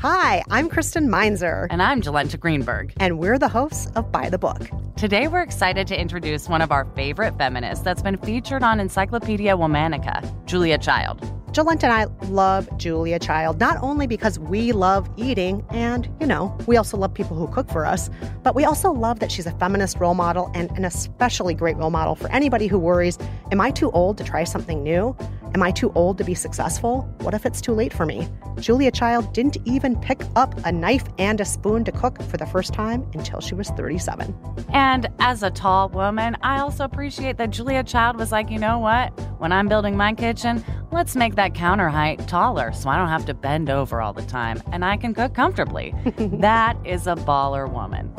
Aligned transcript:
Hi, 0.00 0.42
I'm 0.48 0.70
Kristen 0.70 1.10
Meinzer. 1.10 1.66
And 1.68 1.82
I'm 1.82 2.00
Jolenta 2.00 2.40
Greenberg. 2.40 2.94
And 2.98 3.18
we're 3.18 3.38
the 3.38 3.50
hosts 3.50 3.86
of 3.96 4.10
By 4.10 4.30
the 4.30 4.38
Book. 4.38 4.70
Today, 4.96 5.28
we're 5.28 5.42
excited 5.42 5.86
to 5.88 6.00
introduce 6.00 6.48
one 6.48 6.62
of 6.62 6.72
our 6.72 6.86
favorite 6.96 7.36
feminists 7.36 7.84
that's 7.84 8.00
been 8.00 8.16
featured 8.16 8.62
on 8.62 8.80
Encyclopedia 8.80 9.54
Womanica, 9.58 10.24
Julia 10.46 10.78
Child. 10.78 11.20
Jolenta 11.52 11.82
and 11.82 11.92
I 11.92 12.04
love 12.28 12.66
Julia 12.78 13.18
Child, 13.18 13.60
not 13.60 13.76
only 13.82 14.06
because 14.06 14.38
we 14.38 14.72
love 14.72 15.06
eating 15.18 15.62
and, 15.68 16.08
you 16.18 16.26
know, 16.26 16.56
we 16.66 16.78
also 16.78 16.96
love 16.96 17.12
people 17.12 17.36
who 17.36 17.46
cook 17.48 17.68
for 17.68 17.84
us, 17.84 18.08
but 18.42 18.54
we 18.54 18.64
also 18.64 18.92
love 18.92 19.18
that 19.18 19.30
she's 19.30 19.46
a 19.46 19.52
feminist 19.58 19.98
role 19.98 20.14
model 20.14 20.50
and 20.54 20.70
an 20.78 20.86
especially 20.86 21.52
great 21.52 21.76
role 21.76 21.90
model 21.90 22.14
for 22.14 22.30
anybody 22.30 22.68
who 22.68 22.78
worries 22.78 23.18
Am 23.52 23.60
I 23.60 23.72
too 23.72 23.90
old 23.90 24.16
to 24.18 24.24
try 24.24 24.44
something 24.44 24.82
new? 24.82 25.16
Am 25.52 25.62
I 25.64 25.72
too 25.72 25.90
old 25.96 26.16
to 26.18 26.24
be 26.24 26.34
successful? 26.34 27.02
What 27.22 27.34
if 27.34 27.44
it's 27.44 27.60
too 27.60 27.72
late 27.72 27.92
for 27.92 28.06
me? 28.06 28.28
Julia 28.60 28.92
Child 28.92 29.32
didn't 29.32 29.56
even 29.64 29.96
pick 30.00 30.22
up 30.36 30.54
a 30.64 30.70
knife 30.70 31.04
and 31.18 31.40
a 31.40 31.44
spoon 31.44 31.84
to 31.84 31.92
cook 31.92 32.22
for 32.22 32.36
the 32.36 32.46
first 32.46 32.72
time 32.72 33.04
until 33.14 33.40
she 33.40 33.56
was 33.56 33.68
37. 33.70 34.32
And 34.72 35.08
as 35.18 35.42
a 35.42 35.50
tall 35.50 35.88
woman, 35.88 36.36
I 36.42 36.60
also 36.60 36.84
appreciate 36.84 37.36
that 37.38 37.50
Julia 37.50 37.82
Child 37.82 38.16
was 38.16 38.30
like, 38.30 38.48
you 38.48 38.58
know 38.58 38.78
what? 38.78 39.08
When 39.40 39.50
I'm 39.50 39.66
building 39.66 39.96
my 39.96 40.14
kitchen, 40.14 40.64
let's 40.92 41.16
make 41.16 41.34
that 41.34 41.54
counter 41.54 41.88
height 41.88 42.28
taller 42.28 42.72
so 42.72 42.88
I 42.88 42.96
don't 42.96 43.08
have 43.08 43.26
to 43.26 43.34
bend 43.34 43.70
over 43.70 44.00
all 44.00 44.12
the 44.12 44.22
time 44.22 44.62
and 44.70 44.84
I 44.84 44.96
can 44.96 45.14
cook 45.14 45.34
comfortably. 45.34 45.94
that 46.16 46.76
is 46.84 47.08
a 47.08 47.16
baller 47.16 47.70
woman. 47.70 48.14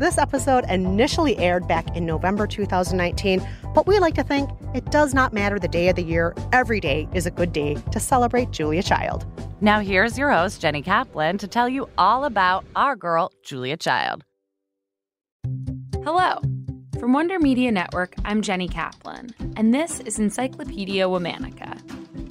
This 0.00 0.16
episode 0.16 0.64
initially 0.70 1.36
aired 1.36 1.68
back 1.68 1.94
in 1.94 2.06
November 2.06 2.46
2019, 2.46 3.46
but 3.74 3.86
we 3.86 3.98
like 3.98 4.14
to 4.14 4.22
think 4.22 4.48
it 4.74 4.90
does 4.90 5.12
not 5.12 5.34
matter 5.34 5.58
the 5.58 5.68
day 5.68 5.90
of 5.90 5.96
the 5.96 6.02
year. 6.02 6.34
Every 6.54 6.80
day 6.80 7.06
is 7.12 7.26
a 7.26 7.30
good 7.30 7.52
day 7.52 7.74
to 7.92 8.00
celebrate 8.00 8.50
Julia 8.50 8.82
Child. 8.82 9.26
Now, 9.60 9.80
here's 9.80 10.16
your 10.16 10.30
host, 10.30 10.62
Jenny 10.62 10.80
Kaplan, 10.80 11.36
to 11.36 11.46
tell 11.46 11.68
you 11.68 11.86
all 11.98 12.24
about 12.24 12.64
our 12.74 12.96
girl, 12.96 13.30
Julia 13.44 13.76
Child. 13.76 14.24
Hello. 16.02 16.40
From 16.98 17.12
Wonder 17.12 17.38
Media 17.38 17.70
Network, 17.70 18.14
I'm 18.24 18.40
Jenny 18.40 18.68
Kaplan, 18.68 19.34
and 19.56 19.74
this 19.74 20.00
is 20.00 20.18
Encyclopedia 20.18 21.04
Womanica. 21.08 21.78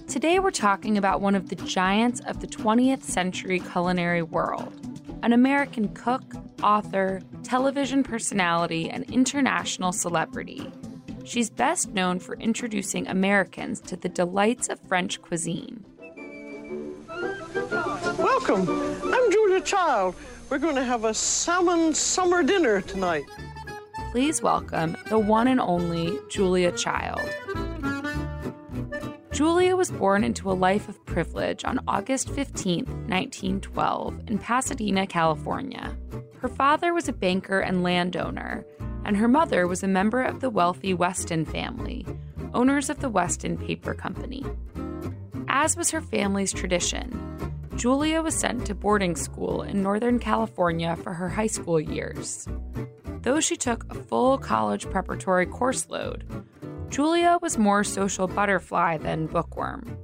Today, 0.07 0.39
we're 0.39 0.49
talking 0.49 0.97
about 0.97 1.21
one 1.21 1.35
of 1.35 1.49
the 1.49 1.55
giants 1.55 2.19
of 2.21 2.39
the 2.39 2.47
20th 2.47 3.03
century 3.03 3.59
culinary 3.59 4.23
world 4.23 4.88
an 5.21 5.33
American 5.33 5.89
cook, 5.89 6.23
author, 6.63 7.21
television 7.43 8.03
personality, 8.03 8.89
and 8.89 9.09
international 9.11 9.91
celebrity. 9.91 10.71
She's 11.25 11.49
best 11.49 11.89
known 11.89 12.19
for 12.19 12.35
introducing 12.35 13.07
Americans 13.07 13.81
to 13.81 13.97
the 13.97 14.09
delights 14.09 14.69
of 14.69 14.79
French 14.87 15.21
cuisine. 15.21 15.83
Welcome. 18.17 18.69
I'm 19.13 19.31
Julia 19.31 19.61
Child. 19.61 20.15
We're 20.49 20.57
going 20.57 20.75
to 20.75 20.83
have 20.83 21.03
a 21.03 21.13
salmon 21.13 21.93
summer 21.93 22.41
dinner 22.41 22.81
tonight. 22.81 23.25
Please 24.11 24.41
welcome 24.41 24.95
the 25.09 25.19
one 25.19 25.47
and 25.47 25.59
only 25.59 26.17
Julia 26.29 26.71
Child. 26.71 27.21
Julia 29.31 29.75
was 29.75 29.91
born 29.91 30.23
into 30.23 30.49
a 30.49 30.53
life 30.53 30.89
of 30.89 31.05
privilege 31.19 31.65
on 31.65 31.81
August 31.85 32.29
15, 32.29 32.85
1912, 32.85 34.21
in 34.27 34.39
Pasadena, 34.39 35.05
California. 35.05 35.93
Her 36.39 36.47
father 36.47 36.93
was 36.93 37.09
a 37.09 37.13
banker 37.13 37.59
and 37.59 37.83
landowner, 37.83 38.65
and 39.03 39.17
her 39.17 39.27
mother 39.27 39.67
was 39.67 39.83
a 39.83 39.87
member 39.87 40.21
of 40.21 40.39
the 40.39 40.49
wealthy 40.49 40.93
Weston 40.93 41.43
family, 41.43 42.05
owners 42.53 42.89
of 42.89 43.01
the 43.01 43.09
Weston 43.09 43.57
Paper 43.57 43.93
Company. 43.93 44.45
As 45.49 45.75
was 45.75 45.91
her 45.91 45.99
family's 45.99 46.53
tradition, 46.53 47.11
Julia 47.75 48.21
was 48.21 48.33
sent 48.33 48.65
to 48.67 48.73
boarding 48.73 49.17
school 49.17 49.63
in 49.63 49.83
Northern 49.83 50.19
California 50.19 50.95
for 51.03 51.13
her 51.13 51.27
high 51.27 51.47
school 51.47 51.81
years. 51.81 52.47
Though 53.23 53.41
she 53.41 53.57
took 53.57 53.83
a 53.91 53.95
full 53.95 54.37
college 54.37 54.89
preparatory 54.89 55.47
course 55.47 55.89
load, 55.89 56.23
Julia 56.87 57.39
was 57.41 57.57
more 57.57 57.83
social 57.83 58.27
butterfly 58.29 58.99
than 58.99 59.27
bookworm. 59.27 59.97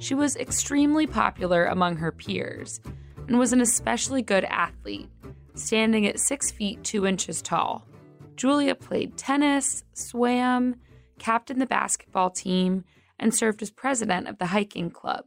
She 0.00 0.14
was 0.14 0.34
extremely 0.36 1.06
popular 1.06 1.66
among 1.66 1.96
her 1.96 2.10
peers 2.10 2.80
and 3.28 3.38
was 3.38 3.52
an 3.52 3.60
especially 3.60 4.22
good 4.22 4.44
athlete, 4.44 5.10
standing 5.54 6.06
at 6.06 6.18
6 6.18 6.50
feet 6.52 6.82
2 6.82 7.06
inches 7.06 7.42
tall. 7.42 7.86
Julia 8.34 8.74
played 8.74 9.18
tennis, 9.18 9.84
swam, 9.92 10.76
captained 11.18 11.60
the 11.60 11.66
basketball 11.66 12.30
team, 12.30 12.84
and 13.18 13.34
served 13.34 13.60
as 13.60 13.70
president 13.70 14.26
of 14.26 14.38
the 14.38 14.46
hiking 14.46 14.90
club. 14.90 15.26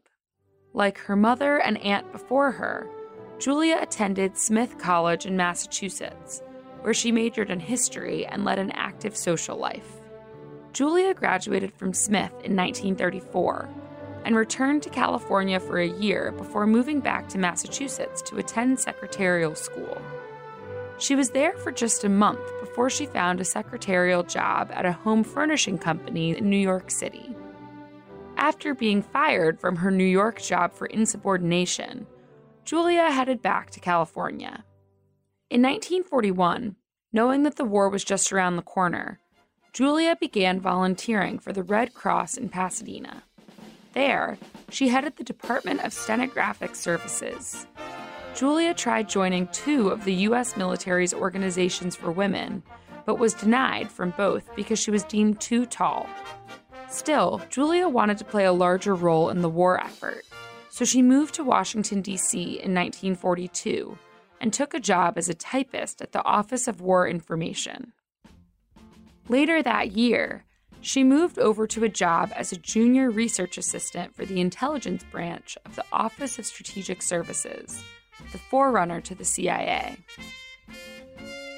Like 0.73 0.97
her 0.97 1.15
mother 1.15 1.61
and 1.61 1.77
aunt 1.77 2.11
before 2.11 2.53
her, 2.53 2.89
Julia 3.37 3.77
attended 3.79 4.39
Smith 4.39 4.79
College 4.79 5.27
in 5.27 5.37
Massachusetts, 5.37 6.41
where 6.81 6.95
she 6.95 7.11
majored 7.11 7.51
in 7.51 7.59
history 7.59 8.25
and 8.25 8.43
led 8.43 8.57
an 8.57 8.71
active 8.71 9.15
social 9.15 9.55
life. 9.55 10.01
Julia 10.71 11.13
graduated 11.13 11.71
from 11.71 11.93
Smith 11.93 12.31
in 12.43 12.55
1934 12.55 13.69
and 14.25 14.35
returned 14.35 14.83
to 14.83 14.89
California 14.89 15.59
for 15.59 15.79
a 15.79 15.87
year 15.87 16.31
before 16.31 16.65
moving 16.67 16.99
back 16.99 17.27
to 17.29 17.37
Massachusetts 17.37 18.21
to 18.23 18.37
attend 18.37 18.79
secretarial 18.79 19.55
school. 19.55 20.01
She 20.97 21.15
was 21.15 21.31
there 21.31 21.57
for 21.57 21.71
just 21.71 22.03
a 22.03 22.09
month 22.09 22.41
before 22.59 22.89
she 22.89 23.05
found 23.05 23.41
a 23.41 23.45
secretarial 23.45 24.23
job 24.23 24.69
at 24.73 24.85
a 24.85 24.91
home 24.91 25.23
furnishing 25.23 25.77
company 25.77 26.37
in 26.37 26.49
New 26.49 26.57
York 26.57 26.89
City. 26.89 27.35
After 28.37 28.73
being 28.73 29.01
fired 29.01 29.59
from 29.59 29.75
her 29.77 29.91
New 29.91 30.03
York 30.03 30.41
job 30.41 30.73
for 30.73 30.87
insubordination, 30.87 32.07
Julia 32.65 33.11
headed 33.11 33.41
back 33.41 33.69
to 33.71 33.79
California. 33.79 34.63
In 35.49 35.61
1941, 35.61 36.75
knowing 37.11 37.43
that 37.43 37.57
the 37.57 37.65
war 37.65 37.89
was 37.89 38.03
just 38.03 38.31
around 38.31 38.55
the 38.55 38.61
corner, 38.61 39.19
Julia 39.73 40.15
began 40.19 40.59
volunteering 40.59 41.39
for 41.39 41.51
the 41.51 41.63
Red 41.63 41.93
Cross 41.93 42.37
in 42.37 42.49
Pasadena. 42.49 43.23
There, 43.93 44.37
she 44.69 44.87
headed 44.87 45.15
the 45.15 45.23
Department 45.23 45.83
of 45.83 45.93
Stenographic 45.93 46.75
Services. 46.75 47.67
Julia 48.35 48.73
tried 48.73 49.07
joining 49.07 49.47
two 49.47 49.89
of 49.89 50.03
the 50.03 50.13
U.S. 50.27 50.57
military's 50.57 51.13
organizations 51.13 51.95
for 51.95 52.11
women, 52.11 52.63
but 53.05 53.19
was 53.19 53.35
denied 53.35 53.91
from 53.91 54.11
both 54.17 54.49
because 54.55 54.79
she 54.79 54.89
was 54.89 55.03
deemed 55.03 55.39
too 55.39 55.67
tall. 55.67 56.07
Still, 56.89 57.41
Julia 57.49 57.87
wanted 57.87 58.17
to 58.17 58.25
play 58.25 58.45
a 58.45 58.51
larger 58.51 58.95
role 58.95 59.29
in 59.29 59.41
the 59.41 59.49
war 59.49 59.79
effort, 59.79 60.25
so 60.69 60.85
she 60.85 61.03
moved 61.03 61.35
to 61.35 61.43
Washington, 61.43 62.01
D.C. 62.01 62.41
in 62.41 62.73
1942 62.73 63.97
and 64.41 64.51
took 64.51 64.73
a 64.73 64.79
job 64.79 65.17
as 65.17 65.29
a 65.29 65.33
typist 65.33 66.01
at 66.01 66.11
the 66.11 66.23
Office 66.25 66.67
of 66.67 66.81
War 66.81 67.07
Information. 67.07 67.93
Later 69.29 69.61
that 69.61 69.91
year, 69.91 70.43
she 70.81 71.03
moved 71.03 71.39
over 71.39 71.65
to 71.67 71.83
a 71.83 71.89
job 71.89 72.31
as 72.35 72.51
a 72.51 72.57
junior 72.57 73.09
research 73.09 73.57
assistant 73.57 74.15
for 74.15 74.25
the 74.25 74.41
intelligence 74.41 75.03
branch 75.11 75.57
of 75.65 75.75
the 75.75 75.85
Office 75.91 76.37
of 76.39 76.45
Strategic 76.45 77.01
Services, 77.01 77.83
the 78.31 78.37
forerunner 78.37 79.01
to 79.01 79.15
the 79.15 79.25
CIA. 79.25 79.97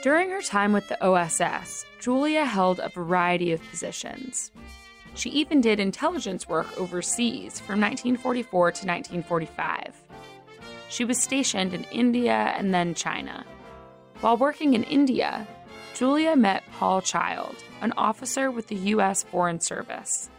During 0.04 0.30
her 0.30 0.42
time 0.42 0.72
with 0.72 0.88
the 0.88 1.04
OSS, 1.04 1.86
Julia 2.00 2.46
held 2.46 2.80
a 2.80 2.90
variety 2.90 3.52
of 3.52 3.70
positions. 3.72 4.52
She 5.16 5.32
even 5.32 5.62
did 5.62 5.80
intelligence 5.80 6.48
work 6.48 6.68
overseas 6.78 7.60
from 7.60 7.82
1944 7.82 8.72
to 8.72 8.86
1945. 8.86 9.96
She 10.90 11.06
was 11.06 11.20
stationed 11.20 11.74
in 11.74 11.86
India 11.86 12.54
and 12.56 12.74
then 12.74 12.94
China. 12.94 13.46
While 14.22 14.38
working 14.38 14.76
in 14.76 14.84
India, 14.84 15.48
Julia 15.96 16.36
met 16.36 16.64
Paul 16.74 17.00
Child, 17.00 17.56
an 17.80 17.94
officer 17.96 18.52
with 18.52 18.68
the 18.68 18.76
U.S. 18.76 19.24
Foreign 19.24 19.62
Service. 19.62 20.30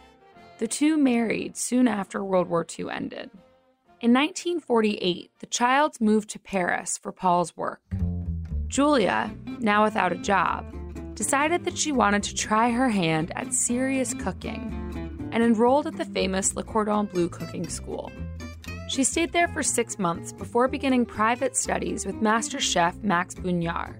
The 0.59 0.67
two 0.67 0.99
married 0.99 1.57
soon 1.57 1.87
after 1.87 2.23
World 2.23 2.47
War 2.47 2.63
II 2.63 2.91
ended. 2.91 3.31
In 3.99 4.13
1948, 4.13 5.31
the 5.39 5.47
Childs 5.47 5.99
moved 5.99 6.29
to 6.29 6.37
Paris 6.37 6.99
for 6.99 7.11
Paul's 7.11 7.57
work. 7.57 7.81
Julia, 8.67 9.35
now 9.57 9.83
without 9.83 10.11
a 10.11 10.17
job, 10.17 10.63
decided 11.15 11.65
that 11.65 11.75
she 11.75 11.91
wanted 11.91 12.21
to 12.21 12.35
try 12.35 12.69
her 12.69 12.89
hand 12.89 13.31
at 13.35 13.51
serious 13.51 14.13
cooking 14.13 15.31
and 15.31 15.43
enrolled 15.43 15.87
at 15.87 15.97
the 15.97 16.05
famous 16.05 16.55
Le 16.55 16.61
Cordon 16.61 17.07
Bleu 17.07 17.29
cooking 17.29 17.67
school. 17.67 18.11
She 18.89 19.03
stayed 19.03 19.33
there 19.33 19.47
for 19.47 19.63
six 19.63 19.97
months 19.97 20.31
before 20.31 20.67
beginning 20.67 21.07
private 21.07 21.57
studies 21.57 22.05
with 22.05 22.21
master 22.21 22.59
chef 22.59 22.95
Max 23.01 23.33
Bugnard. 23.33 23.95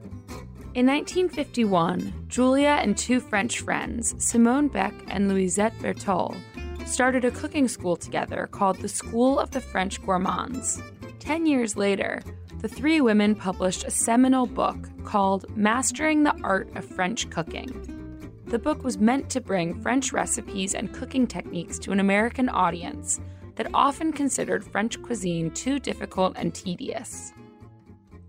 In 0.77 0.85
1951, 0.85 2.27
Julia 2.27 2.77
and 2.79 2.95
two 2.95 3.19
French 3.19 3.61
friends, 3.61 4.13
Simone 4.23 4.67
Beck 4.67 4.93
and 5.07 5.27
Louisette 5.27 5.75
Bertholle, 5.79 6.37
started 6.85 7.25
a 7.25 7.31
cooking 7.31 7.67
school 7.67 7.95
together 7.95 8.45
called 8.51 8.77
the 8.77 8.87
School 8.87 9.39
of 9.39 9.49
the 9.49 9.59
French 9.59 9.99
Gourmands. 10.03 10.79
Ten 11.17 11.47
years 11.47 11.77
later, 11.77 12.21
the 12.59 12.67
three 12.67 13.01
women 13.01 13.33
published 13.33 13.85
a 13.85 13.89
seminal 13.89 14.45
book 14.45 14.77
called 15.03 15.49
Mastering 15.57 16.21
the 16.21 16.39
Art 16.43 16.69
of 16.75 16.85
French 16.85 17.27
Cooking. 17.31 18.29
The 18.45 18.59
book 18.59 18.83
was 18.83 18.99
meant 18.99 19.31
to 19.31 19.41
bring 19.41 19.81
French 19.81 20.13
recipes 20.13 20.75
and 20.75 20.93
cooking 20.93 21.25
techniques 21.25 21.79
to 21.79 21.91
an 21.91 21.99
American 21.99 22.49
audience 22.49 23.19
that 23.55 23.71
often 23.73 24.13
considered 24.13 24.63
French 24.63 25.01
cuisine 25.01 25.49
too 25.49 25.79
difficult 25.79 26.33
and 26.37 26.53
tedious. 26.53 27.33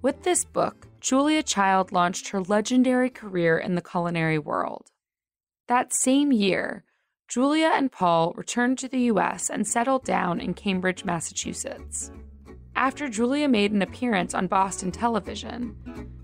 With 0.01 0.23
this 0.23 0.47
book, 0.47 0.87
Julia 1.01 1.43
Child 1.43 1.93
launched 1.93 2.29
her 2.29 2.41
legendary 2.41 3.11
career 3.11 3.57
in 3.57 3.75
the 3.77 3.83
culinary 3.83 4.39
world. 4.39 4.91
That 5.69 5.93
same 5.93 6.33
year, 6.33 6.85
Julia 7.29 7.71
and 7.75 7.93
Paul 7.93 8.33
returned 8.37 8.79
to 8.79 8.89
the 8.89 9.03
US 9.13 9.51
and 9.51 9.67
settled 9.67 10.05
down 10.05 10.41
in 10.41 10.55
Cambridge, 10.55 11.05
Massachusetts. 11.05 12.11
After 12.75 13.09
Julia 13.09 13.49
made 13.49 13.73
an 13.73 13.83
appearance 13.83 14.35
on 14.35 14.47
Boston 14.47 14.91
television, 14.91 15.77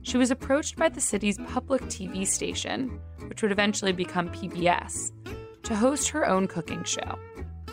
she 0.03 0.17
was 0.17 0.31
approached 0.31 0.77
by 0.77 0.89
the 0.89 1.01
city's 1.01 1.39
public 1.47 1.83
TV 1.83 2.27
station, 2.27 3.01
which 3.29 3.43
would 3.43 3.53
eventually 3.53 3.93
become 3.93 4.29
PBS, 4.31 5.13
to 5.63 5.77
host 5.77 6.09
her 6.09 6.27
own 6.27 6.47
cooking 6.47 6.85
show. 6.85 7.19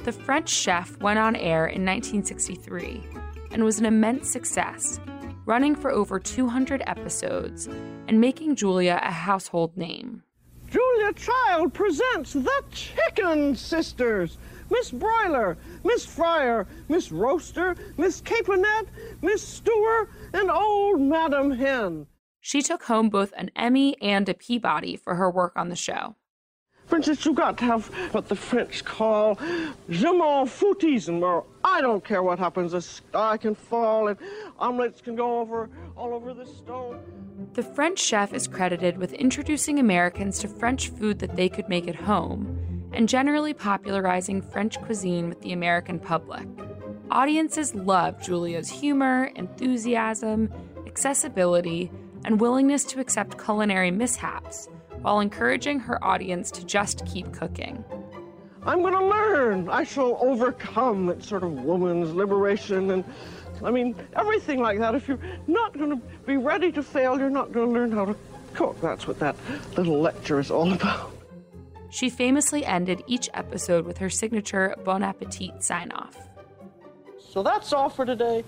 The 0.04 0.12
French 0.12 0.50
Chef 0.50 0.98
went 1.00 1.20
on 1.20 1.36
air 1.36 1.68
in 1.68 1.86
1963 1.86 3.04
and 3.52 3.64
was 3.64 3.80
an 3.80 3.86
immense 3.86 4.32
success, 4.32 5.00
running 5.46 5.76
for 5.76 5.92
over 5.92 6.20
200 6.20 6.84
episodes 6.88 7.68
and 8.08 8.20
making 8.20 8.56
Julia 8.56 9.00
a 9.04 9.12
household 9.12 9.76
name. 9.78 10.24
Julia 10.70 11.14
Child 11.14 11.74
presents 11.74 12.34
the 12.34 12.64
Chicken 12.72 13.56
Sisters. 13.56 14.38
Miss 14.70 14.90
Broiler, 14.92 15.58
Miss 15.84 16.06
Fryer, 16.06 16.66
Miss 16.88 17.12
Roaster, 17.12 17.76
Miss 17.98 18.22
Caponette, 18.22 18.88
Miss 19.22 19.46
Stewer, 19.46 20.10
and 20.34 20.50
old 20.50 21.02
Madam 21.02 21.52
Hen. 21.52 22.08
She 22.40 22.62
took 22.62 22.84
home 22.84 23.10
both 23.10 23.34
an 23.36 23.52
Emmy 23.56 24.02
and 24.02 24.30
a 24.30 24.34
Peabody 24.34 24.96
for 24.96 25.16
her 25.16 25.30
work 25.30 25.54
on 25.58 25.68
the 25.68 25.76
show. 25.76 26.16
For 26.92 26.98
instance, 26.98 27.26
you 27.26 27.34
got 27.34 27.58
to 27.60 27.64
have 27.64 27.88
what 28.14 28.28
the 28.28 28.36
French 28.36 28.84
call 28.84 29.40
je 29.90 30.12
m'en 30.12 30.46
foutisme, 30.46 31.22
or 31.22 31.46
I 31.64 31.80
don't 31.80 32.04
care 32.04 32.22
what 32.22 32.38
happens, 32.38 32.74
the 32.74 32.82
sky 32.82 33.38
can 33.38 33.56
fall 33.56 34.10
and 34.10 34.18
omelets 34.60 35.00
can 35.00 35.16
go 35.16 35.40
over 35.40 35.70
all 35.96 36.14
over 36.14 36.34
the 36.34 36.46
stone. 36.46 37.00
The 37.54 37.64
French 37.64 37.98
chef 37.98 38.34
is 38.34 38.46
credited 38.46 38.98
with 38.98 39.14
introducing 39.14 39.80
Americans 39.80 40.40
to 40.40 40.50
French 40.50 40.90
food 40.90 41.20
that 41.20 41.38
they 41.38 41.48
could 41.48 41.70
make 41.70 41.88
at 41.88 41.96
home 41.96 42.90
and 42.92 43.08
generally 43.08 43.54
popularizing 43.54 44.42
French 44.42 44.78
cuisine 44.82 45.30
with 45.30 45.40
the 45.40 45.54
American 45.54 45.98
public. 45.98 46.46
Audiences 47.10 47.74
loved 47.74 48.22
Julia's 48.22 48.70
humor, 48.70 49.32
enthusiasm, 49.38 50.52
accessibility, 50.86 51.90
and 52.26 52.42
willingness 52.42 52.84
to 52.84 53.00
accept 53.00 53.42
culinary 53.42 53.92
mishaps 53.92 54.68
while 55.02 55.20
encouraging 55.20 55.80
her 55.80 56.04
audience 56.04 56.52
to 56.52 56.66
just 56.66 57.06
keep 57.06 57.32
cooking. 57.34 57.84
I'm 58.64 58.82
going 58.82 58.94
to 58.94 59.06
learn. 59.06 59.70
I 59.70 59.84
shall 59.84 60.18
overcome. 60.22 61.08
that 61.08 61.24
sort 61.24 61.44
of 61.44 61.52
woman's 61.52 62.14
liberation 62.14 62.92
and 62.92 63.04
I 63.64 63.70
mean, 63.70 63.96
everything 64.16 64.60
like 64.60 64.80
that. 64.80 64.96
If 64.96 65.08
you're 65.08 65.20
not 65.48 65.78
going 65.78 65.92
to 65.92 66.02
be 66.26 66.38
ready 66.38 66.72
to 66.72 66.82
fail, 66.82 67.20
you're 67.20 67.30
not 67.30 67.52
going 67.52 67.68
to 67.68 67.74
learn 67.74 67.92
how 67.92 68.06
to 68.06 68.16
cook. 68.54 68.80
That's 68.82 69.08
what 69.08 69.20
that 69.20 69.36
little 69.78 70.00
lecture 70.00 70.40
is 70.40 70.50
all 70.50 70.72
about. 70.74 71.12
She 71.90 72.10
famously 72.10 72.66
ended 72.66 73.04
each 73.06 73.30
episode 73.34 73.86
with 73.86 73.98
her 73.98 74.10
signature 74.10 74.76
Bon 74.84 75.04
Appetit 75.04 75.64
sign 75.64 75.92
off. 75.92 76.18
So 77.20 77.44
that's 77.44 77.74
all 77.74 77.90
for 77.90 78.06
today. 78.06 78.44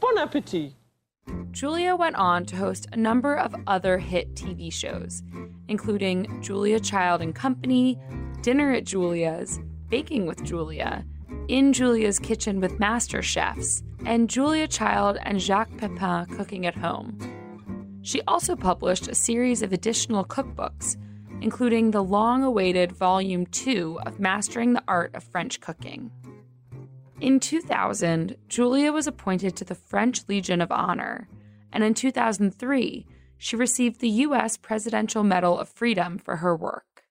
Bon 0.00 0.18
appetit. 0.18 0.72
Julia 1.56 1.96
went 1.96 2.16
on 2.16 2.44
to 2.44 2.56
host 2.56 2.86
a 2.92 2.98
number 2.98 3.34
of 3.34 3.56
other 3.66 3.96
hit 3.96 4.34
TV 4.34 4.70
shows, 4.70 5.22
including 5.68 6.42
Julia 6.42 6.78
Child 6.78 7.22
and 7.22 7.34
Company, 7.34 7.98
Dinner 8.42 8.72
at 8.72 8.84
Julia's, 8.84 9.58
Baking 9.88 10.26
with 10.26 10.44
Julia, 10.44 11.06
In 11.48 11.72
Julia's 11.72 12.18
Kitchen 12.18 12.60
with 12.60 12.78
Master 12.78 13.22
Chefs, 13.22 13.82
and 14.04 14.28
Julia 14.28 14.68
Child 14.68 15.16
and 15.22 15.40
Jacques 15.40 15.74
Pepin 15.78 16.26
Cooking 16.36 16.66
at 16.66 16.76
Home. 16.76 17.18
She 18.02 18.20
also 18.28 18.54
published 18.54 19.08
a 19.08 19.14
series 19.14 19.62
of 19.62 19.72
additional 19.72 20.26
cookbooks, 20.26 20.98
including 21.40 21.90
the 21.90 22.04
long 22.04 22.42
awaited 22.42 22.92
Volume 22.92 23.46
2 23.46 24.00
of 24.04 24.20
Mastering 24.20 24.74
the 24.74 24.84
Art 24.86 25.14
of 25.14 25.24
French 25.24 25.62
Cooking. 25.62 26.10
In 27.18 27.40
2000, 27.40 28.36
Julia 28.46 28.92
was 28.92 29.06
appointed 29.06 29.56
to 29.56 29.64
the 29.64 29.74
French 29.74 30.28
Legion 30.28 30.60
of 30.60 30.70
Honor, 30.70 31.28
and 31.72 31.82
in 31.82 31.94
2003, 31.94 33.06
she 33.38 33.56
received 33.56 34.00
the 34.00 34.08
U.S. 34.08 34.58
Presidential 34.58 35.24
Medal 35.24 35.58
of 35.58 35.70
Freedom 35.70 36.18
for 36.18 36.36
her 36.36 36.54
work. 36.54 37.04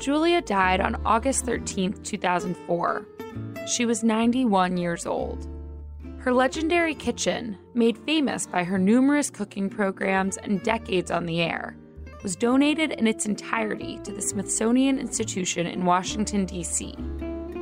Julia 0.00 0.42
died 0.42 0.80
on 0.80 1.00
August 1.04 1.44
13, 1.44 1.92
2004. 2.02 3.06
She 3.68 3.86
was 3.86 4.02
91 4.02 4.76
years 4.76 5.06
old. 5.06 5.46
Her 6.18 6.32
legendary 6.32 6.96
kitchen, 6.96 7.56
made 7.74 7.96
famous 7.98 8.44
by 8.44 8.64
her 8.64 8.78
numerous 8.78 9.30
cooking 9.30 9.70
programs 9.70 10.36
and 10.36 10.62
decades 10.64 11.12
on 11.12 11.26
the 11.26 11.40
air, 11.40 11.76
was 12.24 12.34
donated 12.34 12.90
in 12.92 13.06
its 13.06 13.26
entirety 13.26 14.00
to 14.02 14.12
the 14.12 14.22
Smithsonian 14.22 14.98
Institution 14.98 15.66
in 15.68 15.84
Washington, 15.84 16.44
D.C., 16.44 16.96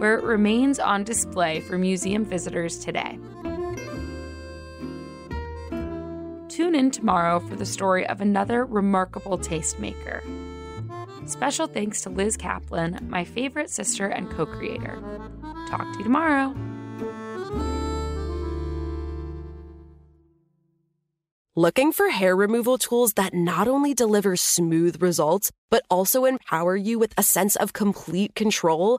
where 0.00 0.16
it 0.16 0.24
remains 0.24 0.78
on 0.78 1.04
display 1.04 1.60
for 1.60 1.76
museum 1.76 2.24
visitors 2.24 2.78
today. 2.78 3.18
Tune 6.48 6.74
in 6.74 6.90
tomorrow 6.90 7.38
for 7.38 7.54
the 7.54 7.66
story 7.66 8.06
of 8.06 8.22
another 8.22 8.64
remarkable 8.64 9.36
tastemaker. 9.36 10.22
Special 11.28 11.66
thanks 11.66 12.00
to 12.00 12.08
Liz 12.08 12.38
Kaplan, 12.38 13.08
my 13.10 13.24
favorite 13.24 13.68
sister 13.68 14.06
and 14.06 14.30
co 14.30 14.46
creator. 14.46 14.98
Talk 15.68 15.92
to 15.92 15.98
you 15.98 16.04
tomorrow. 16.04 16.54
Looking 21.56 21.92
for 21.92 22.08
hair 22.08 22.34
removal 22.34 22.78
tools 22.78 23.12
that 23.14 23.34
not 23.34 23.68
only 23.68 23.92
deliver 23.92 24.34
smooth 24.34 25.02
results, 25.02 25.52
but 25.68 25.82
also 25.90 26.24
empower 26.24 26.74
you 26.74 26.98
with 26.98 27.12
a 27.18 27.22
sense 27.22 27.54
of 27.54 27.74
complete 27.74 28.34
control? 28.34 28.98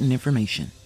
important 0.01 0.13
information. 0.13 0.80